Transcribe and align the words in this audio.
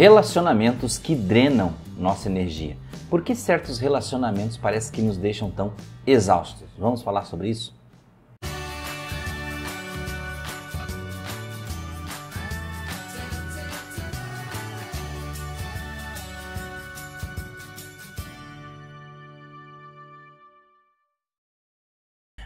Relacionamentos 0.00 0.96
que 0.96 1.14
drenam 1.14 1.74
nossa 1.98 2.26
energia. 2.26 2.74
Por 3.10 3.22
que 3.22 3.34
certos 3.34 3.78
relacionamentos 3.78 4.56
parecem 4.56 4.90
que 4.90 5.02
nos 5.02 5.18
deixam 5.18 5.50
tão 5.50 5.74
exaustos? 6.06 6.66
Vamos 6.78 7.02
falar 7.02 7.26
sobre 7.26 7.50
isso? 7.50 7.78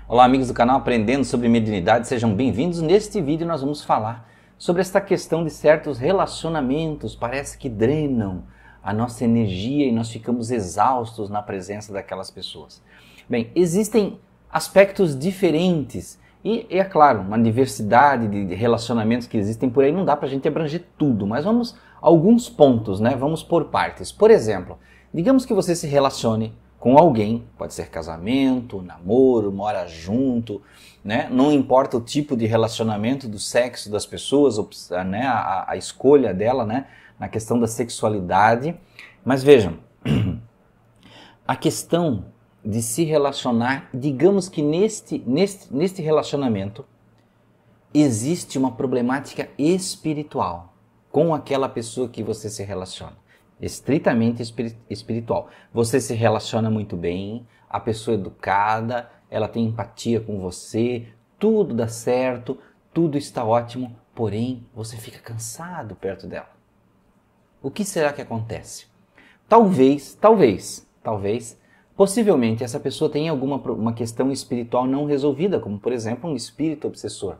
Olá 0.09 0.25
amigos 0.25 0.48
do 0.48 0.55
canal 0.55 0.79
Aprendendo 0.79 1.25
sobre 1.25 1.48
Mediunidade, 1.48 2.09
sejam 2.09 2.34
bem-vindos. 2.34 2.80
Neste 2.80 3.23
vídeo 3.23 3.46
nós 3.46 3.61
vamos 3.61 3.84
falar 3.84 4.34
sobre 4.59 4.82
esta 4.82 5.00
questão 5.00 5.45
de 5.45 5.50
certos 5.50 5.98
relacionamentos, 5.98 7.14
parece 7.14 7.59
que 7.59 7.68
drenam 7.68 8.45
a 8.82 8.93
nossa 8.93 9.25
energia 9.25 9.87
e 9.87 9.92
nós 9.92 10.10
ficamos 10.10 10.51
exaustos 10.51 11.30
na 11.30 11.42
presença 11.42 11.92
daquelas 11.92 12.30
pessoas. 12.30 12.82
Bem, 13.29 13.51
existem 13.55 14.19
aspectos 14.51 15.19
diferentes 15.19 16.19
e, 16.45 16.66
é 16.69 16.84
claro, 16.84 17.20
uma 17.20 17.38
diversidade 17.38 18.29
de 18.29 18.55
relacionamentos 18.55 19.27
que 19.27 19.38
existem 19.38 19.70
por 19.70 19.82
aí, 19.82 19.91
não 19.91 20.05
dá 20.05 20.15
para 20.15 20.27
a 20.27 20.30
gente 20.30 20.46
abranger 20.46 20.84
tudo, 20.98 21.27
mas 21.27 21.45
vamos 21.45 21.74
a 22.02 22.07
alguns 22.07 22.51
pontos, 22.51 23.01
né? 23.01 23.16
Vamos 23.16 23.43
por 23.43 23.65
partes. 23.65 24.12
Por 24.12 24.30
exemplo, 24.30 24.79
digamos 25.12 25.46
que 25.46 25.55
você 25.55 25.74
se 25.74 25.87
relacione 25.87 26.52
com 26.84 26.98
alguém, 26.98 27.43
pode 27.56 27.73
ser 27.73 27.88
casamento, 27.88 28.83
namoro, 28.83 29.51
mora 29.51 29.87
junto, 29.87 30.61
né? 31.02 31.30
Não 31.30 31.51
importa 31.51 31.97
o 31.97 32.01
tipo 32.02 32.37
de 32.37 32.45
relacionamento, 32.45 33.27
do 33.27 33.38
sexo 33.38 33.91
das 33.91 34.05
pessoas, 34.05 34.91
né? 35.07 35.27
a, 35.27 35.65
a 35.70 35.77
escolha 35.79 36.34
dela, 36.34 36.66
né? 36.66 36.87
Na 37.19 37.27
questão 37.27 37.59
da 37.59 37.66
sexualidade. 37.66 38.79
Mas 39.24 39.43
vejam, 39.43 39.79
a 41.49 41.57
questão 41.57 42.27
de 42.62 42.82
se 42.82 43.02
relacionar, 43.02 43.88
digamos 43.95 44.51
que 44.51 44.60
neste, 44.60 45.24
neste, 45.27 45.74
neste 45.74 46.02
relacionamento 46.02 46.85
existe 47.95 48.59
uma 48.59 48.73
problemática 48.73 49.49
espiritual 49.57 50.74
com 51.10 51.35
aquela 51.35 51.66
pessoa 51.66 52.10
que 52.10 52.23
você 52.23 52.51
se 52.51 52.62
relaciona 52.62 53.24
estritamente 53.65 54.43
espiritual. 54.90 55.48
Você 55.73 56.01
se 56.01 56.15
relaciona 56.15 56.70
muito 56.70 56.96
bem, 56.96 57.46
a 57.68 57.80
pessoa 57.80 58.16
é 58.16 58.21
educada, 58.21 59.10
ela 59.30 59.48
tem 59.48 59.65
empatia 59.65 60.21
com 60.21 60.38
você, 60.38 61.06
tudo 61.38 61.74
dá 61.74 61.88
certo, 61.88 62.59
tudo 62.93 63.18
está 63.18 63.45
ótimo, 63.45 63.96
porém 64.15 64.66
você 64.75 64.97
fica 64.97 65.19
cansado 65.19 65.97
perto 65.97 66.26
dela. 66.26 66.50
O 67.60 67.71
que 67.71 67.84
será 67.84 68.12
que 68.12 68.22
acontece? 68.22 68.87
Talvez, 69.48 70.15
talvez, 70.15 70.88
talvez, 71.03 71.59
possivelmente 71.97 72.62
essa 72.62 72.78
pessoa 72.78 73.10
tenha 73.10 73.31
alguma 73.31 73.56
uma 73.56 73.93
questão 73.93 74.31
espiritual 74.31 74.87
não 74.87 75.06
resolvida, 75.06 75.59
como 75.59 75.78
por 75.78 75.93
exemplo 75.93 76.31
um 76.31 76.37
espírito 76.37 76.87
obsessor. 76.87 77.37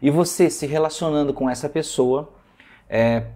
E 0.00 0.10
você 0.10 0.48
se 0.48 0.66
relacionando 0.66 1.34
com 1.34 1.50
essa 1.50 1.68
pessoa, 1.68 2.32
é, 2.88 3.26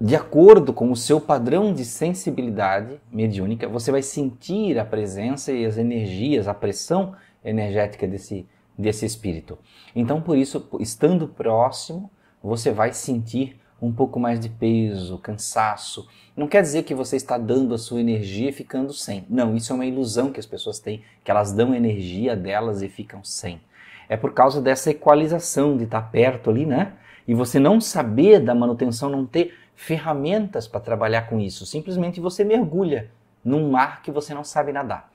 de 0.00 0.14
acordo 0.14 0.72
com 0.72 0.92
o 0.92 0.96
seu 0.96 1.20
padrão 1.20 1.72
de 1.72 1.84
sensibilidade 1.84 3.00
mediúnica, 3.10 3.68
você 3.68 3.90
vai 3.90 4.02
sentir 4.02 4.78
a 4.78 4.84
presença 4.84 5.52
e 5.52 5.66
as 5.66 5.76
energias, 5.76 6.46
a 6.46 6.54
pressão 6.54 7.14
energética 7.44 8.06
desse, 8.06 8.46
desse 8.78 9.04
espírito. 9.04 9.58
Então, 9.96 10.20
por 10.20 10.36
isso, 10.38 10.68
estando 10.78 11.26
próximo, 11.26 12.08
você 12.40 12.70
vai 12.70 12.92
sentir 12.92 13.58
um 13.82 13.92
pouco 13.92 14.20
mais 14.20 14.38
de 14.38 14.48
peso, 14.48 15.18
cansaço. 15.18 16.06
Não 16.36 16.46
quer 16.46 16.62
dizer 16.62 16.84
que 16.84 16.94
você 16.94 17.16
está 17.16 17.36
dando 17.36 17.74
a 17.74 17.78
sua 17.78 18.00
energia 18.00 18.50
e 18.50 18.52
ficando 18.52 18.92
sem. 18.92 19.24
Não, 19.28 19.56
isso 19.56 19.72
é 19.72 19.74
uma 19.74 19.86
ilusão 19.86 20.30
que 20.32 20.40
as 20.40 20.46
pessoas 20.46 20.78
têm, 20.78 21.02
que 21.24 21.30
elas 21.30 21.52
dão 21.52 21.74
energia 21.74 22.36
delas 22.36 22.82
e 22.82 22.88
ficam 22.88 23.22
sem. 23.24 23.60
É 24.08 24.16
por 24.16 24.32
causa 24.32 24.60
dessa 24.60 24.90
equalização 24.90 25.76
de 25.76 25.84
estar 25.84 26.02
perto 26.02 26.50
ali, 26.50 26.64
né? 26.64 26.94
E 27.26 27.34
você 27.34 27.58
não 27.58 27.80
saber 27.80 28.40
da 28.40 28.54
manutenção, 28.54 29.10
não 29.10 29.26
ter 29.26 29.54
ferramentas 29.78 30.66
para 30.66 30.80
trabalhar 30.80 31.28
com 31.28 31.38
isso. 31.38 31.64
Simplesmente 31.64 32.20
você 32.20 32.42
mergulha 32.42 33.12
num 33.44 33.70
mar 33.70 34.02
que 34.02 34.10
você 34.10 34.34
não 34.34 34.42
sabe 34.42 34.72
nadar. 34.72 35.08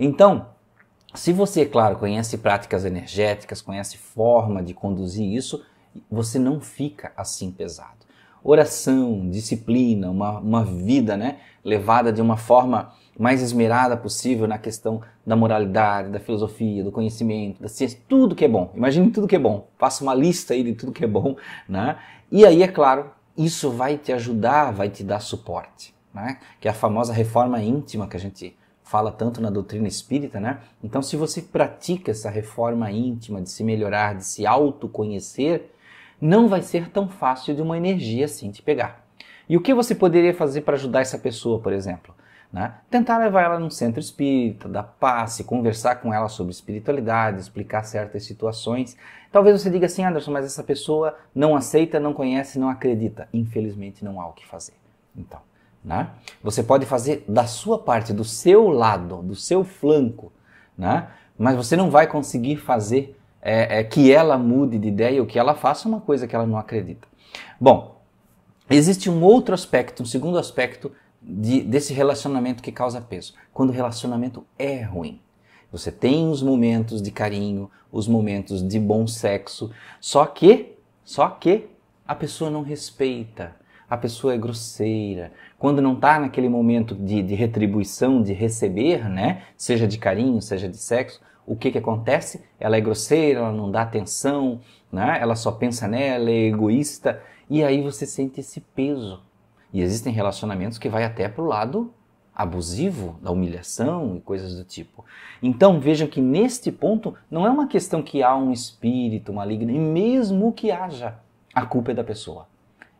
Então, 0.00 0.46
se 1.14 1.30
você, 1.30 1.66
claro, 1.66 1.96
conhece 1.96 2.38
práticas 2.38 2.86
energéticas, 2.86 3.60
conhece 3.60 3.98
forma 3.98 4.62
de 4.62 4.72
conduzir 4.72 5.30
isso, 5.30 5.62
você 6.10 6.38
não 6.38 6.58
fica 6.58 7.12
assim 7.14 7.50
pesado. 7.50 7.98
Oração, 8.42 9.28
disciplina, 9.28 10.10
uma, 10.10 10.38
uma 10.38 10.64
vida 10.64 11.14
né, 11.14 11.40
levada 11.62 12.10
de 12.10 12.22
uma 12.22 12.38
forma 12.38 12.94
mais 13.18 13.42
esmerada 13.42 13.94
possível 13.94 14.48
na 14.48 14.56
questão 14.56 15.02
da 15.26 15.36
moralidade, 15.36 16.08
da 16.08 16.18
filosofia, 16.18 16.82
do 16.82 16.90
conhecimento, 16.90 17.60
da 17.60 17.68
ciência, 17.68 18.00
tudo 18.08 18.34
que 18.34 18.46
é 18.46 18.48
bom. 18.48 18.72
Imagine 18.74 19.10
tudo 19.10 19.28
que 19.28 19.36
é 19.36 19.38
bom. 19.38 19.68
Faça 19.76 20.02
uma 20.02 20.14
lista 20.14 20.54
aí 20.54 20.62
de 20.62 20.72
tudo 20.72 20.92
que 20.92 21.04
é 21.04 21.08
bom, 21.08 21.36
né? 21.68 21.98
E 22.30 22.46
aí, 22.46 22.62
é 22.62 22.68
claro, 22.68 23.10
isso 23.38 23.70
vai 23.70 23.96
te 23.96 24.12
ajudar, 24.12 24.72
vai 24.72 24.90
te 24.90 25.04
dar 25.04 25.20
suporte, 25.20 25.94
né? 26.12 26.38
Que 26.60 26.66
é 26.66 26.70
a 26.70 26.74
famosa 26.74 27.12
reforma 27.12 27.62
íntima 27.62 28.08
que 28.08 28.16
a 28.16 28.20
gente 28.20 28.56
fala 28.82 29.12
tanto 29.12 29.40
na 29.40 29.48
doutrina 29.48 29.86
espírita, 29.86 30.40
né? 30.40 30.60
Então, 30.82 31.00
se 31.00 31.16
você 31.16 31.42
pratica 31.42 32.10
essa 32.10 32.28
reforma 32.28 32.90
íntima 32.90 33.40
de 33.40 33.50
se 33.50 33.62
melhorar, 33.62 34.16
de 34.16 34.24
se 34.24 34.46
autoconhecer, 34.46 35.70
não 36.20 36.48
vai 36.48 36.62
ser 36.62 36.90
tão 36.90 37.08
fácil 37.08 37.54
de 37.54 37.62
uma 37.62 37.76
energia 37.76 38.24
assim 38.24 38.50
te 38.50 38.60
pegar. 38.60 39.06
E 39.48 39.56
o 39.56 39.60
que 39.60 39.72
você 39.72 39.94
poderia 39.94 40.34
fazer 40.34 40.62
para 40.62 40.74
ajudar 40.74 41.00
essa 41.00 41.18
pessoa, 41.18 41.60
por 41.60 41.72
exemplo? 41.72 42.14
Né? 42.52 42.72
Tentar 42.90 43.18
levar 43.18 43.42
ela 43.42 43.58
num 43.58 43.68
centro 43.68 44.00
espírita, 44.00 44.68
dar 44.68 44.82
passe, 44.82 45.44
conversar 45.44 45.96
com 45.96 46.14
ela 46.14 46.28
sobre 46.28 46.52
espiritualidade, 46.52 47.40
explicar 47.40 47.84
certas 47.84 48.24
situações. 48.24 48.96
Talvez 49.30 49.60
você 49.60 49.68
diga 49.68 49.84
assim, 49.86 50.02
Anderson, 50.02 50.30
mas 50.30 50.46
essa 50.46 50.62
pessoa 50.62 51.14
não 51.34 51.54
aceita, 51.54 52.00
não 52.00 52.14
conhece, 52.14 52.58
não 52.58 52.70
acredita. 52.70 53.28
Infelizmente 53.34 54.02
não 54.02 54.20
há 54.20 54.26
o 54.28 54.32
que 54.32 54.46
fazer. 54.46 54.72
Então, 55.14 55.40
né? 55.84 56.10
Você 56.42 56.62
pode 56.62 56.86
fazer 56.86 57.24
da 57.28 57.46
sua 57.46 57.78
parte, 57.78 58.14
do 58.14 58.24
seu 58.24 58.68
lado, 58.68 59.22
do 59.22 59.34
seu 59.34 59.62
flanco, 59.62 60.32
né? 60.76 61.08
mas 61.38 61.54
você 61.54 61.76
não 61.76 61.90
vai 61.90 62.06
conseguir 62.06 62.56
fazer 62.56 63.16
é, 63.40 63.78
é, 63.78 63.84
que 63.84 64.12
ela 64.12 64.36
mude 64.36 64.78
de 64.78 64.88
ideia 64.88 65.20
ou 65.20 65.26
que 65.26 65.38
ela 65.38 65.54
faça 65.54 65.88
uma 65.88 66.00
coisa 66.00 66.26
que 66.26 66.34
ela 66.34 66.46
não 66.46 66.58
acredita. 66.58 67.06
Bom, 67.60 68.00
existe 68.68 69.08
um 69.08 69.22
outro 69.22 69.54
aspecto, 69.54 70.02
um 70.02 70.06
segundo 70.06 70.38
aspecto 70.38 70.90
de, 71.22 71.62
desse 71.62 71.92
relacionamento 71.92 72.62
que 72.62 72.72
causa 72.72 73.00
peso. 73.00 73.34
Quando 73.52 73.70
o 73.70 73.72
relacionamento 73.72 74.44
é 74.58 74.82
ruim. 74.82 75.20
Você 75.70 75.92
tem 75.92 76.30
os 76.30 76.42
momentos 76.42 77.02
de 77.02 77.10
carinho, 77.10 77.70
os 77.92 78.08
momentos 78.08 78.66
de 78.66 78.78
bom 78.78 79.06
sexo, 79.06 79.70
só 80.00 80.24
que, 80.24 80.76
só 81.04 81.28
que 81.28 81.66
a 82.06 82.14
pessoa 82.14 82.50
não 82.50 82.62
respeita, 82.62 83.54
a 83.88 83.96
pessoa 83.96 84.34
é 84.34 84.38
grosseira. 84.38 85.32
Quando 85.58 85.82
não 85.82 85.94
está 85.94 86.18
naquele 86.18 86.48
momento 86.48 86.94
de, 86.94 87.22
de, 87.22 87.34
retribuição, 87.34 88.22
de 88.22 88.32
receber, 88.32 89.08
né? 89.08 89.42
Seja 89.56 89.86
de 89.86 89.98
carinho, 89.98 90.40
seja 90.40 90.68
de 90.68 90.76
sexo, 90.76 91.20
o 91.46 91.56
que, 91.56 91.70
que 91.70 91.78
acontece? 91.78 92.42
Ela 92.60 92.76
é 92.76 92.80
grosseira, 92.80 93.40
ela 93.40 93.52
não 93.52 93.70
dá 93.70 93.82
atenção, 93.82 94.60
né? 94.92 95.18
ela 95.20 95.34
só 95.34 95.50
pensa 95.50 95.88
nela, 95.88 96.30
é 96.30 96.46
egoísta, 96.46 97.22
e 97.48 97.64
aí 97.64 97.82
você 97.82 98.04
sente 98.04 98.40
esse 98.40 98.60
peso. 98.60 99.22
E 99.72 99.80
existem 99.82 100.12
relacionamentos 100.12 100.78
que 100.78 100.88
vai 100.88 101.04
até 101.04 101.28
para 101.28 101.42
o 101.42 101.46
lado 101.46 101.92
abusivo, 102.34 103.18
da 103.20 103.32
humilhação 103.32 104.16
e 104.16 104.20
coisas 104.20 104.54
do 104.54 104.62
tipo. 104.62 105.04
Então 105.42 105.80
vejam 105.80 106.06
que 106.06 106.20
neste 106.20 106.70
ponto 106.70 107.14
não 107.28 107.44
é 107.44 107.50
uma 107.50 107.66
questão 107.66 108.00
que 108.00 108.22
há 108.22 108.36
um 108.36 108.52
espírito 108.52 109.32
maligno, 109.32 109.72
e 109.72 109.78
mesmo 109.78 110.52
que 110.52 110.70
haja, 110.70 111.18
a 111.52 111.66
culpa 111.66 111.90
é 111.90 111.94
da 111.94 112.04
pessoa. 112.04 112.46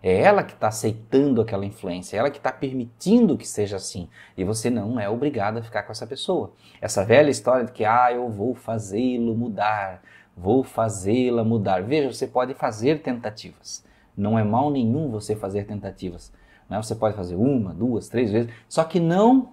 É 0.03 0.23
ela 0.23 0.43
que 0.43 0.55
está 0.55 0.69
aceitando 0.69 1.41
aquela 1.41 1.65
influência, 1.65 2.17
é 2.17 2.19
ela 2.19 2.31
que 2.31 2.39
está 2.39 2.53
permitindo 2.53 3.37
que 3.37 3.47
seja 3.47 3.77
assim. 3.77 4.09
E 4.37 4.45
você 4.45 4.71
não 4.71 4.99
é 4.99 5.09
obrigado 5.09 5.59
a 5.59 5.63
ficar 5.63 5.85
com 5.85 5.93
essa 5.93 6.07
pessoa. 6.07 6.53
Essa 6.81 7.05
velha 7.05 7.31
história 7.31 7.65
de 7.65 7.73
que, 7.73 7.85
ah, 7.85 8.13
eu 8.13 8.29
vou 8.29 8.55
fazê-lo 8.55 9.35
mudar, 9.35 10.03
vou 10.37 10.63
fazê-la 10.63 11.43
mudar. 11.43 11.83
Veja, 11.83 12.13
você 12.13 12.29
pode 12.29 12.55
fazer 12.55 13.03
tentativas. 13.03 13.85
Não 14.17 14.39
é 14.39 14.45
mal 14.45 14.71
nenhum 14.71 15.11
você 15.11 15.35
fazer 15.35 15.65
tentativas. 15.65 16.33
Né? 16.69 16.81
Você 16.83 16.95
pode 16.95 17.17
fazer 17.17 17.37
uma, 17.37 17.73
duas, 17.73 18.09
três 18.09 18.31
vezes, 18.31 18.51
só 18.69 18.85
que 18.85 19.01
não 19.01 19.53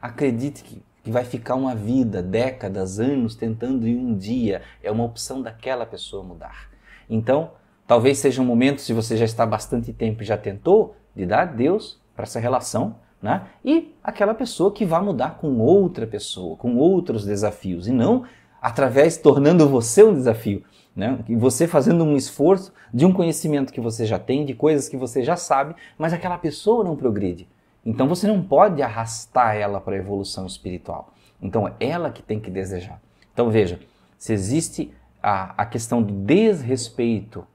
acredite 0.00 0.62
que, 0.62 0.82
que 1.02 1.10
vai 1.10 1.24
ficar 1.24 1.54
uma 1.54 1.74
vida, 1.74 2.22
décadas, 2.22 2.98
anos 2.98 3.34
tentando 3.34 3.86
em 3.86 3.96
um 3.96 4.16
dia. 4.16 4.62
É 4.82 4.90
uma 4.90 5.04
opção 5.04 5.42
daquela 5.42 5.86
pessoa 5.86 6.22
mudar. 6.22 6.70
Então, 7.08 7.52
talvez 7.86 8.18
seja 8.18 8.42
um 8.42 8.44
momento, 8.44 8.80
se 8.80 8.92
você 8.92 9.16
já 9.16 9.24
está 9.24 9.46
bastante 9.46 9.92
tempo 9.92 10.22
e 10.22 10.26
já 10.26 10.36
tentou, 10.36 10.96
de 11.14 11.24
dar 11.24 11.46
Deus 11.46 12.00
para 12.14 12.24
essa 12.24 12.40
relação, 12.40 12.96
né? 13.22 13.46
E 13.64 13.94
aquela 14.04 14.34
pessoa 14.34 14.70
que 14.70 14.84
vai 14.84 15.02
mudar 15.02 15.38
com 15.38 15.58
outra 15.58 16.06
pessoa, 16.06 16.56
com 16.56 16.76
outros 16.76 17.24
desafios, 17.24 17.88
e 17.88 17.92
não 17.92 18.24
através 18.66 19.16
tornando 19.16 19.68
você 19.68 20.02
um 20.02 20.12
desafio. 20.12 20.60
Né? 20.94 21.20
E 21.28 21.36
você 21.36 21.68
fazendo 21.68 22.02
um 22.02 22.16
esforço 22.16 22.72
de 22.92 23.06
um 23.06 23.12
conhecimento 23.12 23.72
que 23.72 23.80
você 23.80 24.04
já 24.04 24.18
tem, 24.18 24.44
de 24.44 24.54
coisas 24.54 24.88
que 24.88 24.96
você 24.96 25.22
já 25.22 25.36
sabe, 25.36 25.76
mas 25.96 26.12
aquela 26.12 26.36
pessoa 26.36 26.82
não 26.82 26.96
progride. 26.96 27.48
Então 27.84 28.08
você 28.08 28.26
não 28.26 28.42
pode 28.42 28.82
arrastar 28.82 29.54
ela 29.54 29.80
para 29.80 29.94
a 29.94 29.98
evolução 29.98 30.46
espiritual. 30.46 31.12
Então 31.40 31.68
é 31.68 31.74
ela 31.78 32.10
que 32.10 32.24
tem 32.24 32.40
que 32.40 32.50
desejar. 32.50 33.00
Então 33.32 33.50
veja, 33.50 33.78
se 34.18 34.32
existe 34.32 34.92
a, 35.22 35.62
a 35.62 35.64
questão 35.64 36.02
do 36.02 36.12
desrespeito 36.12 37.46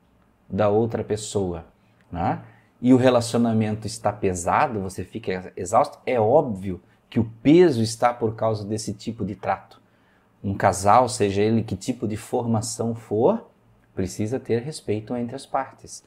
da 0.49 0.69
outra 0.69 1.03
pessoa, 1.03 1.65
né? 2.09 2.39
e 2.81 2.93
o 2.93 2.97
relacionamento 2.97 3.85
está 3.85 4.13
pesado, 4.13 4.79
você 4.79 5.03
fica 5.03 5.51
exausto, 5.57 5.99
é 6.05 6.17
óbvio 6.17 6.79
que 7.09 7.19
o 7.19 7.29
peso 7.43 7.83
está 7.83 8.13
por 8.13 8.33
causa 8.33 8.63
desse 8.63 8.93
tipo 8.93 9.25
de 9.25 9.35
trato. 9.35 9.80
Um 10.43 10.53
casal, 10.53 11.07
seja 11.07 11.41
ele 11.41 11.63
que 11.63 11.75
tipo 11.75 12.07
de 12.07 12.17
formação 12.17 12.95
for, 12.95 13.49
precisa 13.93 14.39
ter 14.39 14.61
respeito 14.61 15.15
entre 15.15 15.35
as 15.35 15.45
partes. 15.45 16.03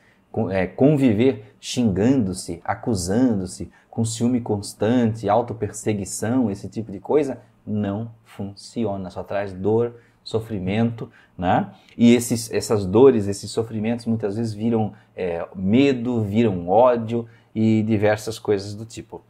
É, 0.51 0.67
conviver 0.67 1.55
xingando-se, 1.61 2.61
acusando-se, 2.65 3.71
com 3.89 4.05
ciúme 4.05 4.41
constante, 4.41 5.29
autoperseguição, 5.29 6.51
esse 6.51 6.69
tipo 6.69 6.91
de 6.91 6.99
coisa, 6.99 7.41
não 7.65 8.11
funciona. 8.25 9.09
Só 9.11 9.23
traz 9.23 9.53
dor, 9.53 9.95
sofrimento, 10.25 11.09
né? 11.39 11.71
E 11.97 12.15
esses, 12.15 12.51
essas 12.53 12.85
dores, 12.85 13.29
esses 13.29 13.51
sofrimentos 13.51 14.07
muitas 14.07 14.37
vezes 14.37 14.53
viram 14.53 14.93
é, 15.15 15.47
medo, 15.55 16.23
viram 16.23 16.69
ódio 16.69 17.29
e 17.55 17.85
diversas 17.85 18.39
coisas 18.39 18.75
do 18.75 18.85
tipo. 18.85 19.23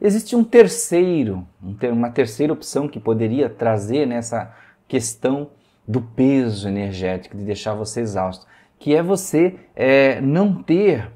Existe 0.00 0.36
um 0.36 0.44
terceiro, 0.44 1.46
uma 1.92 2.10
terceira 2.10 2.52
opção 2.52 2.86
que 2.86 3.00
poderia 3.00 3.48
trazer 3.48 4.06
nessa 4.06 4.54
questão 4.86 5.50
do 5.86 6.00
peso 6.00 6.68
energético, 6.68 7.36
de 7.36 7.44
deixar 7.44 7.74
você 7.74 8.00
exausto, 8.00 8.46
que 8.78 8.94
é 8.94 9.02
você 9.02 9.58
é, 9.74 10.20
não 10.20 10.62
ter 10.62 11.10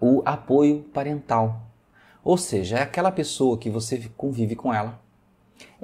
o 0.00 0.22
apoio 0.24 0.82
parental. 0.92 1.62
Ou 2.22 2.36
seja, 2.36 2.78
é 2.78 2.82
aquela 2.82 3.10
pessoa 3.10 3.58
que 3.58 3.70
você 3.70 4.10
convive 4.16 4.54
com 4.54 4.72
ela. 4.72 5.00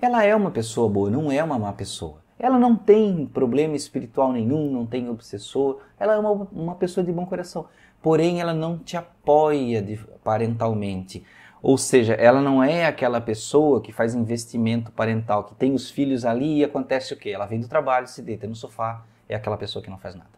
Ela 0.01 0.25
é 0.25 0.35
uma 0.35 0.51
pessoa 0.51 0.89
boa, 0.89 1.11
não 1.11 1.31
é 1.31 1.43
uma 1.43 1.59
má 1.59 1.73
pessoa. 1.73 2.23
Ela 2.39 2.59
não 2.59 2.75
tem 2.75 3.27
problema 3.27 3.77
espiritual 3.77 4.33
nenhum, 4.33 4.71
não 4.71 4.85
tem 4.85 5.09
obsessor, 5.09 5.81
ela 5.99 6.15
é 6.15 6.19
uma, 6.19 6.49
uma 6.53 6.75
pessoa 6.75 7.05
de 7.05 7.13
bom 7.13 7.25
coração. 7.25 7.67
Porém, 8.03 8.41
ela 8.41 8.53
não 8.53 8.79
te 8.79 8.97
apoia 8.97 9.81
de, 9.81 9.97
parentalmente. 10.25 11.25
Ou 11.63 11.79
seja, 11.79 12.15
ela 12.15 12.41
não 12.41 12.63
é 12.63 12.87
aquela 12.87 13.21
pessoa 13.21 13.81
que 13.81 13.93
faz 13.93 14.15
investimento 14.15 14.91
parental, 14.91 15.45
que 15.45 15.55
tem 15.55 15.73
os 15.75 15.89
filhos 15.89 16.25
ali 16.25 16.59
e 16.59 16.65
acontece 16.65 17.15
o 17.15 17.17
quê? 17.17 17.31
Ela 17.31 17.47
vem 17.47 17.61
do 17.61 17.69
trabalho, 17.69 18.09
se 18.09 18.21
deita 18.21 18.49
no 18.49 18.55
sofá, 18.57 19.05
é 19.29 19.37
aquela 19.37 19.57
pessoa 19.57 19.83
que 19.83 19.89
não 19.89 19.99
faz 19.99 20.17
nada. 20.17 20.31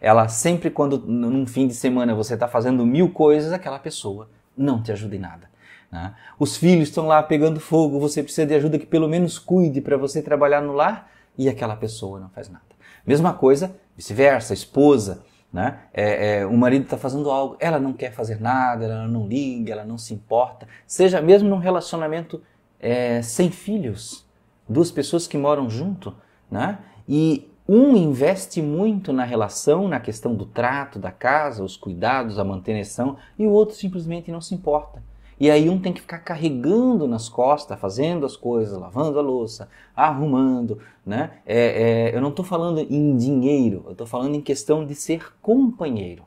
Ela 0.00 0.28
sempre 0.28 0.70
quando 0.70 0.98
num 0.98 1.46
fim 1.46 1.66
de 1.66 1.74
semana 1.74 2.14
você 2.14 2.34
está 2.34 2.46
fazendo 2.46 2.84
mil 2.84 3.10
coisas, 3.10 3.52
aquela 3.52 3.78
pessoa 3.78 4.28
não 4.56 4.82
te 4.82 4.92
ajuda 4.92 5.16
em 5.16 5.18
nada. 5.18 5.50
Né? 5.90 6.14
Os 6.38 6.58
filhos 6.58 6.88
estão 6.88 7.06
lá 7.06 7.22
pegando 7.22 7.58
fogo, 7.58 7.98
você 7.98 8.22
precisa 8.22 8.46
de 8.46 8.54
ajuda 8.54 8.78
que 8.78 8.86
pelo 8.86 9.08
menos 9.08 9.38
cuide 9.38 9.80
para 9.80 9.96
você 9.96 10.20
trabalhar 10.20 10.60
no 10.60 10.72
lar 10.72 11.10
e 11.38 11.48
aquela 11.48 11.74
pessoa 11.74 12.20
não 12.20 12.28
faz 12.28 12.50
nada. 12.50 12.64
Mesma 13.06 13.32
coisa, 13.32 13.74
vice-versa, 13.96 14.52
esposa, 14.52 15.22
né? 15.52 15.80
É, 15.92 16.38
é, 16.38 16.46
o 16.46 16.56
marido 16.56 16.84
está 16.84 16.96
fazendo 16.96 17.30
algo, 17.30 17.56
ela 17.58 17.78
não 17.78 17.92
quer 17.92 18.12
fazer 18.12 18.40
nada, 18.40 18.84
ela 18.84 19.08
não 19.08 19.26
liga, 19.26 19.72
ela 19.72 19.84
não 19.84 19.98
se 19.98 20.14
importa. 20.14 20.66
Seja 20.86 21.20
mesmo 21.20 21.48
num 21.48 21.58
relacionamento 21.58 22.42
é, 22.78 23.20
sem 23.22 23.50
filhos, 23.50 24.26
duas 24.68 24.90
pessoas 24.90 25.26
que 25.26 25.36
moram 25.36 25.68
junto, 25.68 26.14
né? 26.50 26.78
E 27.08 27.50
um 27.68 27.96
investe 27.96 28.60
muito 28.60 29.12
na 29.12 29.24
relação, 29.24 29.86
na 29.86 30.00
questão 30.00 30.34
do 30.34 30.44
trato 30.44 30.98
da 30.98 31.12
casa, 31.12 31.62
os 31.62 31.76
cuidados, 31.76 32.38
a 32.38 32.44
manutenção, 32.44 33.16
e 33.38 33.46
o 33.46 33.50
outro 33.50 33.76
simplesmente 33.76 34.30
não 34.30 34.40
se 34.40 34.54
importa. 34.54 35.02
E 35.40 35.50
aí 35.50 35.70
um 35.70 35.78
tem 35.78 35.90
que 35.90 36.02
ficar 36.02 36.18
carregando 36.18 37.08
nas 37.08 37.26
costas, 37.30 37.80
fazendo 37.80 38.26
as 38.26 38.36
coisas, 38.36 38.78
lavando 38.78 39.18
a 39.18 39.22
louça, 39.22 39.70
arrumando, 39.96 40.78
né? 41.04 41.38
É, 41.46 42.10
é, 42.10 42.14
eu 42.14 42.20
não 42.20 42.28
estou 42.28 42.44
falando 42.44 42.78
em 42.80 43.16
dinheiro, 43.16 43.82
eu 43.86 43.92
estou 43.92 44.06
falando 44.06 44.34
em 44.34 44.42
questão 44.42 44.84
de 44.84 44.94
ser 44.94 45.32
companheiro. 45.40 46.24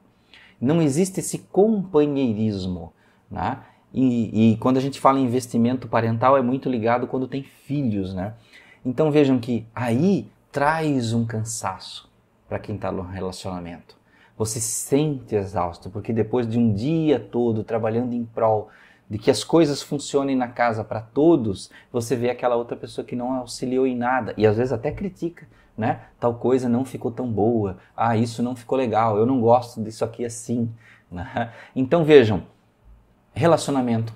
Não 0.59 0.81
existe 0.81 1.19
esse 1.19 1.37
companheirismo, 1.37 2.91
né? 3.29 3.59
E, 3.93 4.53
e 4.53 4.57
quando 4.57 4.77
a 4.77 4.81
gente 4.81 4.99
fala 4.99 5.19
em 5.19 5.25
investimento 5.25 5.87
parental 5.87 6.35
é 6.35 6.41
muito 6.41 6.67
ligado 6.67 7.05
quando 7.05 7.27
tem 7.27 7.43
filhos, 7.43 8.15
né? 8.15 8.33
Então 8.83 9.11
vejam 9.11 9.37
que 9.37 9.63
aí 9.75 10.27
traz 10.51 11.13
um 11.13 11.23
cansaço 11.23 12.09
para 12.49 12.57
quem 12.57 12.75
está 12.75 12.91
no 12.91 13.03
relacionamento. 13.03 13.95
Você 14.35 14.59
se 14.59 14.71
sente 14.71 15.35
exausto, 15.35 15.91
porque 15.91 16.11
depois 16.11 16.47
de 16.47 16.57
um 16.57 16.73
dia 16.73 17.19
todo 17.19 17.63
trabalhando 17.63 18.13
em 18.13 18.25
prol 18.25 18.69
de 19.13 19.19
que 19.19 19.29
as 19.29 19.43
coisas 19.43 19.79
funcionem 19.79 20.35
na 20.35 20.47
casa 20.47 20.83
para 20.83 20.99
todos, 20.99 21.69
você 21.91 22.15
vê 22.15 22.31
aquela 22.31 22.55
outra 22.55 22.75
pessoa 22.75 23.05
que 23.05 23.15
não 23.15 23.31
auxiliou 23.33 23.85
em 23.85 23.95
nada 23.95 24.33
e 24.35 24.47
às 24.47 24.57
vezes 24.57 24.73
até 24.73 24.89
critica, 24.91 25.47
né? 25.77 26.01
Tal 26.19 26.33
coisa 26.33 26.67
não 26.67 26.83
ficou 26.83 27.11
tão 27.11 27.31
boa, 27.31 27.77
ah, 27.95 28.17
isso 28.17 28.41
não 28.41 28.55
ficou 28.55 28.75
legal, 28.75 29.15
eu 29.15 29.27
não 29.27 29.39
gosto 29.39 29.83
disso 29.83 30.03
aqui 30.03 30.25
assim. 30.25 30.67
Né? 31.13 31.53
Então 31.75 32.03
vejam, 32.03 32.41
relacionamento, 33.35 34.11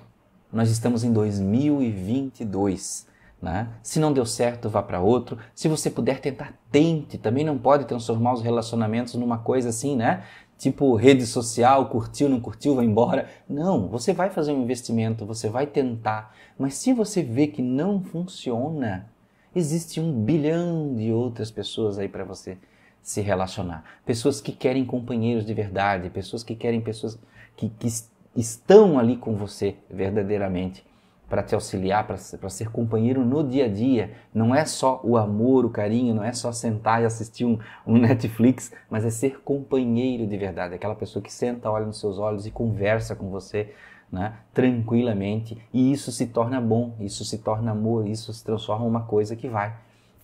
nós 0.52 0.68
estamos 0.68 1.04
em 1.04 1.12
2022. 1.12 3.06
Né? 3.40 3.68
Se 3.84 4.00
não 4.00 4.12
deu 4.12 4.26
certo, 4.26 4.68
vá 4.68 4.82
para 4.82 4.98
outro. 4.98 5.38
Se 5.54 5.68
você 5.68 5.88
puder 5.90 6.18
tentar, 6.18 6.54
tente. 6.72 7.16
Também 7.16 7.44
não 7.44 7.56
pode 7.56 7.84
transformar 7.84 8.32
os 8.32 8.42
relacionamentos 8.42 9.14
numa 9.14 9.38
coisa 9.38 9.68
assim, 9.68 9.94
né? 9.94 10.24
Tipo 10.58 10.94
rede 10.96 11.24
social, 11.24 11.88
curtiu, 11.88 12.28
não 12.28 12.40
curtiu, 12.40 12.74
vai 12.74 12.84
embora. 12.84 13.28
Não, 13.48 13.88
você 13.88 14.12
vai 14.12 14.28
fazer 14.28 14.52
um 14.52 14.62
investimento, 14.62 15.24
você 15.24 15.48
vai 15.48 15.66
tentar, 15.66 16.34
mas 16.58 16.74
se 16.74 16.92
você 16.92 17.22
vê 17.22 17.46
que 17.46 17.62
não 17.62 18.02
funciona, 18.02 19.08
existe 19.54 20.00
um 20.00 20.12
bilhão 20.12 20.94
de 20.94 21.12
outras 21.12 21.50
pessoas 21.50 21.98
aí 21.98 22.08
para 22.08 22.24
você 22.24 22.58
se 23.00 23.20
relacionar. 23.20 23.84
Pessoas 24.04 24.40
que 24.40 24.52
querem 24.52 24.84
companheiros 24.84 25.46
de 25.46 25.54
verdade, 25.54 26.10
pessoas 26.10 26.42
que 26.42 26.54
querem 26.54 26.80
pessoas 26.80 27.18
que, 27.56 27.68
que 27.70 27.88
estão 28.36 28.98
ali 28.98 29.16
com 29.16 29.36
você 29.36 29.76
verdadeiramente 29.88 30.84
para 31.28 31.42
te 31.42 31.54
auxiliar, 31.54 32.06
para 32.06 32.16
ser 32.16 32.70
companheiro 32.70 33.24
no 33.24 33.46
dia 33.46 33.66
a 33.66 33.68
dia. 33.68 34.12
Não 34.32 34.54
é 34.54 34.64
só 34.64 35.00
o 35.04 35.16
amor, 35.16 35.66
o 35.66 35.70
carinho, 35.70 36.14
não 36.14 36.24
é 36.24 36.32
só 36.32 36.50
sentar 36.52 37.02
e 37.02 37.04
assistir 37.04 37.44
um, 37.44 37.58
um, 37.86 37.98
Netflix, 37.98 38.72
mas 38.88 39.04
é 39.04 39.10
ser 39.10 39.40
companheiro 39.40 40.26
de 40.26 40.36
verdade. 40.36 40.74
Aquela 40.74 40.94
pessoa 40.94 41.22
que 41.22 41.32
senta, 41.32 41.70
olha 41.70 41.84
nos 41.84 42.00
seus 42.00 42.18
olhos 42.18 42.46
e 42.46 42.50
conversa 42.50 43.14
com 43.14 43.28
você 43.30 43.74
né, 44.10 44.34
tranquilamente. 44.54 45.60
E 45.72 45.92
isso 45.92 46.10
se 46.10 46.26
torna 46.26 46.60
bom, 46.60 46.96
isso 47.00 47.24
se 47.24 47.38
torna 47.38 47.72
amor, 47.72 48.08
isso 48.08 48.32
se 48.32 48.42
transforma 48.42 48.86
em 48.86 48.88
uma 48.88 49.02
coisa 49.02 49.36
que 49.36 49.48
vai 49.48 49.76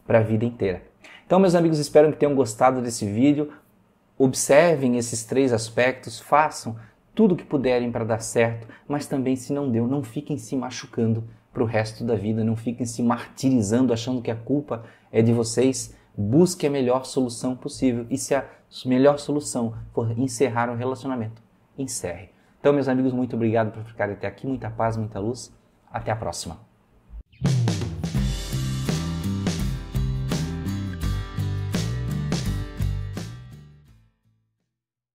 para 0.06 0.18
a 0.18 0.22
vida 0.22 0.44
inteira. 0.44 0.82
Então, 1.26 1.38
meus 1.38 1.54
amigos, 1.54 1.78
espero 1.78 2.10
que 2.12 2.18
tenham 2.18 2.34
gostado 2.34 2.80
desse 2.80 3.06
vídeo. 3.06 3.52
Observem 4.16 4.96
esses 4.96 5.24
três 5.24 5.52
aspectos, 5.52 6.20
façam 6.20 6.76
tudo 7.14 7.36
que 7.36 7.44
puderem 7.44 7.92
para 7.92 8.04
dar 8.04 8.20
certo, 8.20 8.66
mas 8.88 9.06
também 9.06 9.36
se 9.36 9.52
não 9.52 9.70
deu, 9.70 9.86
não 9.86 10.02
fiquem 10.02 10.36
se 10.36 10.56
machucando 10.56 11.24
para 11.52 11.62
o 11.62 11.66
resto 11.66 12.04
da 12.04 12.16
vida, 12.16 12.42
não 12.42 12.56
fiquem 12.56 12.84
se 12.84 13.02
martirizando 13.02 13.92
achando 13.92 14.20
que 14.20 14.30
a 14.30 14.36
culpa 14.36 14.84
é 15.12 15.22
de 15.22 15.32
vocês. 15.32 15.96
Busque 16.16 16.66
a 16.66 16.70
melhor 16.70 17.04
solução 17.04 17.56
possível 17.56 18.06
e 18.10 18.18
se 18.18 18.34
a 18.34 18.44
melhor 18.84 19.18
solução 19.18 19.74
for 19.92 20.16
encerrar 20.18 20.70
um 20.70 20.76
relacionamento, 20.76 21.42
encerre. 21.78 22.30
Então, 22.60 22.72
meus 22.72 22.88
amigos, 22.88 23.12
muito 23.12 23.36
obrigado 23.36 23.72
por 23.72 23.84
ficarem 23.84 24.14
até 24.14 24.26
aqui, 24.26 24.46
muita 24.46 24.70
paz, 24.70 24.96
muita 24.96 25.18
luz. 25.18 25.52
Até 25.92 26.10
a 26.10 26.16
próxima. 26.16 26.58